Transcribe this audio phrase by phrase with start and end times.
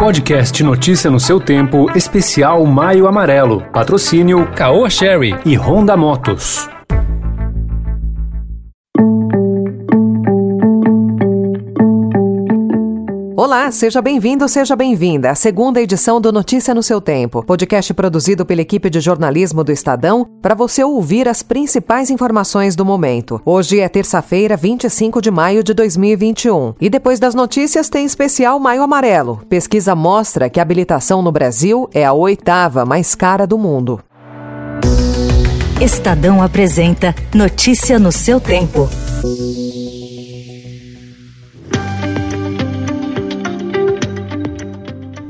[0.00, 3.60] Podcast Notícia no seu tempo, especial Maio Amarelo.
[3.70, 6.66] Patrocínio Caoa Sherry e Honda Motos.
[13.42, 18.44] Olá, seja bem-vindo, seja bem-vinda à segunda edição do Notícia no seu Tempo, podcast produzido
[18.44, 23.40] pela equipe de jornalismo do Estadão para você ouvir as principais informações do momento.
[23.42, 26.74] Hoje é terça-feira, 25 de maio de 2021.
[26.78, 29.40] E depois das notícias tem especial Maio Amarelo.
[29.48, 34.00] Pesquisa mostra que a habilitação no Brasil é a oitava mais cara do mundo.
[35.80, 38.86] Estadão apresenta Notícia no seu tempo.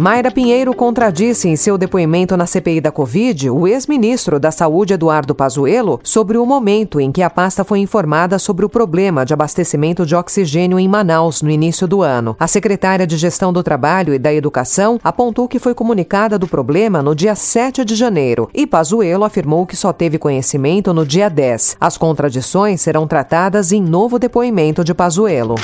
[0.01, 5.35] Mayra Pinheiro contradisse em seu depoimento na CPI da Covid o ex-ministro da Saúde Eduardo
[5.35, 10.07] Pazuello sobre o momento em que a pasta foi informada sobre o problema de abastecimento
[10.07, 12.35] de oxigênio em Manaus no início do ano.
[12.41, 17.03] A secretária de Gestão do Trabalho e da Educação apontou que foi comunicada do problema
[17.03, 21.77] no dia 7 de janeiro e Pazuello afirmou que só teve conhecimento no dia 10.
[21.79, 25.57] As contradições serão tratadas em novo depoimento de Pazuello.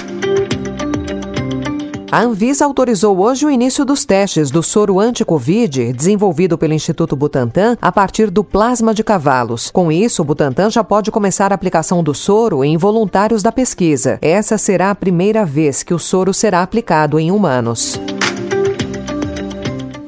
[2.16, 7.76] A Anvisa autorizou hoje o início dos testes do soro anti-Covid desenvolvido pelo Instituto Butantan
[7.78, 9.70] a partir do plasma de cavalos.
[9.70, 14.18] Com isso, o Butantan já pode começar a aplicação do soro em voluntários da pesquisa.
[14.22, 18.00] Essa será a primeira vez que o soro será aplicado em humanos.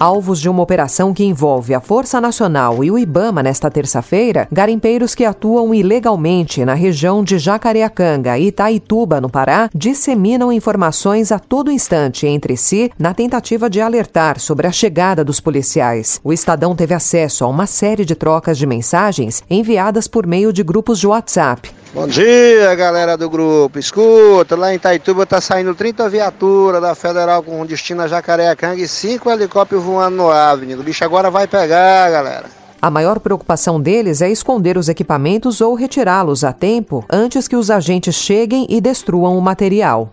[0.00, 5.12] Alvos de uma operação que envolve a Força Nacional e o IBAMA nesta terça-feira, garimpeiros
[5.12, 11.72] que atuam ilegalmente na região de Jacareacanga e Itaituba, no Pará, disseminam informações a todo
[11.72, 16.20] instante entre si na tentativa de alertar sobre a chegada dos policiais.
[16.22, 20.62] O Estadão teve acesso a uma série de trocas de mensagens enviadas por meio de
[20.62, 21.77] grupos de WhatsApp.
[21.92, 23.78] Bom dia, galera do grupo.
[23.78, 28.86] Escuta, lá em Itaituba tá saindo 30 viaturas da Federal com destino a Jacareacanga e
[28.86, 30.74] 5 helicópteros voando no Avenue.
[30.74, 32.44] O bicho agora vai pegar, galera.
[32.80, 37.70] A maior preocupação deles é esconder os equipamentos ou retirá-los a tempo antes que os
[37.70, 40.10] agentes cheguem e destruam o material.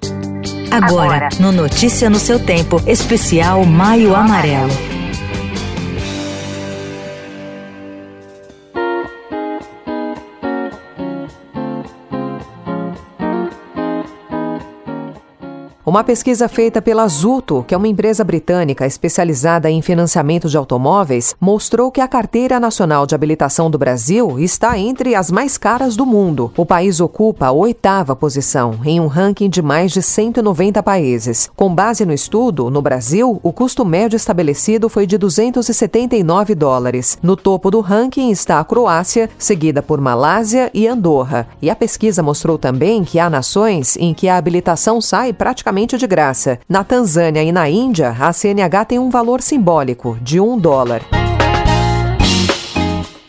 [0.72, 4.95] Agora, no Notícia no seu tempo, especial Maio Amarelo.
[15.86, 21.36] Uma pesquisa feita pela Zuto, que é uma empresa britânica especializada em financiamento de automóveis,
[21.40, 26.04] mostrou que a Carteira Nacional de Habilitação do Brasil está entre as mais caras do
[26.04, 26.52] mundo.
[26.58, 31.52] O país ocupa a oitava posição em um ranking de mais de 190 países.
[31.56, 37.20] Com base no estudo, no Brasil, o custo médio estabelecido foi de 279 dólares.
[37.22, 41.48] No topo do ranking está a Croácia, seguida por Malásia e Andorra.
[41.62, 46.08] E a pesquisa mostrou também que há nações em que a habilitação sai praticamente de
[46.08, 46.60] graça.
[46.70, 51.15] Na Tanzânia e na Índia, a CNH tem um valor simbólico de um dólar.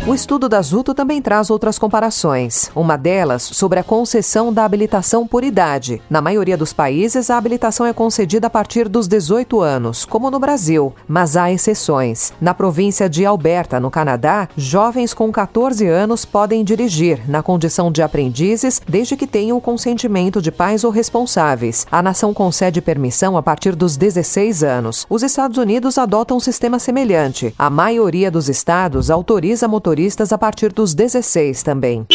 [0.09, 2.71] O estudo da Zuto também traz outras comparações.
[2.77, 6.01] Uma delas sobre a concessão da habilitação por idade.
[6.09, 10.39] Na maioria dos países, a habilitação é concedida a partir dos 18 anos, como no
[10.39, 12.33] Brasil, mas há exceções.
[12.41, 18.01] Na província de Alberta, no Canadá, jovens com 14 anos podem dirigir, na condição de
[18.01, 21.85] aprendizes, desde que tenham o consentimento de pais ou responsáveis.
[21.91, 25.05] A nação concede permissão a partir dos 16 anos.
[25.11, 27.53] Os Estados Unidos adotam um sistema semelhante.
[27.59, 32.07] A maioria dos estados autoriza motoristas motoristas a partir dos 16 também.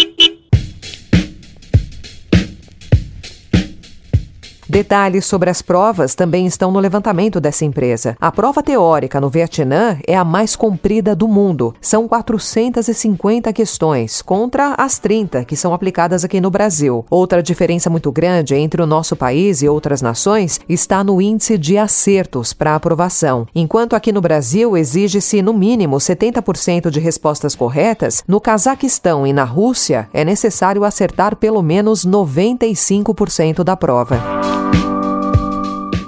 [4.72, 8.16] Detalhes sobre as provas também estão no levantamento dessa empresa.
[8.22, 11.76] A prova teórica no Vietnã é a mais comprida do mundo.
[11.82, 17.06] São 450 questões, contra as 30 que são aplicadas aqui no Brasil.
[17.10, 21.78] Outra diferença muito grande entre o nosso país e outras nações está no índice de
[21.78, 23.46] acertos para aprovação.
[23.54, 29.44] Enquanto aqui no Brasil exige-se no mínimo 70% de respostas corretas, no Cazaquistão e na
[29.44, 34.61] Rússia é necessário acertar pelo menos 95% da prova.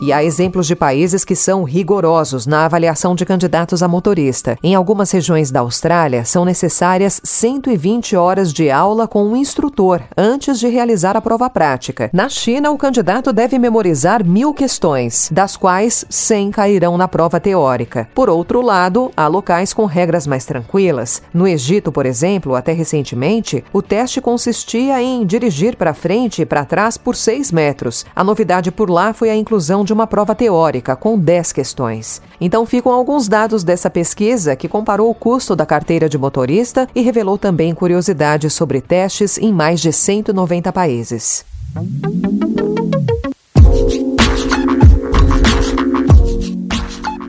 [0.03, 4.57] E há exemplos de países que são rigorosos na avaliação de candidatos a motorista.
[4.61, 10.59] Em algumas regiões da Austrália, são necessárias 120 horas de aula com um instrutor antes
[10.59, 12.09] de realizar a prova prática.
[12.11, 18.09] Na China, o candidato deve memorizar mil questões, das quais 100 cairão na prova teórica.
[18.13, 21.21] Por outro lado, há locais com regras mais tranquilas.
[21.33, 26.65] No Egito, por exemplo, até recentemente, o teste consistia em dirigir para frente e para
[26.65, 28.05] trás por 6 metros.
[28.13, 32.19] A novidade por lá foi a inclusão de uma prova teórica com 10 questões.
[32.41, 37.01] Então ficam alguns dados dessa pesquisa que comparou o custo da carteira de motorista e
[37.01, 41.45] revelou também curiosidades sobre testes em mais de 190 países.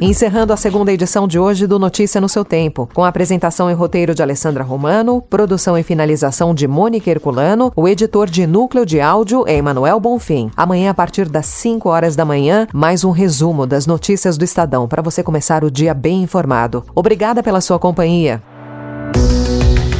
[0.04, 3.72] Encerrando a segunda edição de hoje do Notícia no seu Tempo, com a apresentação e
[3.72, 9.00] roteiro de Alessandra Romano, produção e finalização de Mônica Herculano, o editor de núcleo de
[9.00, 10.50] áudio é Emanuel Bonfim.
[10.54, 14.86] Amanhã, a partir das 5 horas da manhã, mais um resumo das notícias do Estadão
[14.86, 16.84] para você começar o dia bem informado.
[16.94, 18.42] Obrigada pela sua companhia.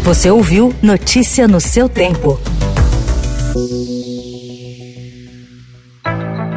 [0.02, 2.38] Você ouviu Notícia no seu tempo.